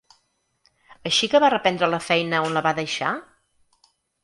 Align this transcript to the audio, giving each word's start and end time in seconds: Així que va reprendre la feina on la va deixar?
Així 1.09 1.29
que 1.33 1.41
va 1.43 1.51
reprendre 1.55 1.91
la 1.95 2.01
feina 2.07 2.41
on 2.47 2.59
la 2.59 2.65
va 2.71 2.75
deixar? 2.83 3.13